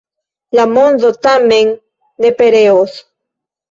[0.59, 1.77] La mondo tamen
[2.25, 3.01] ne pereos.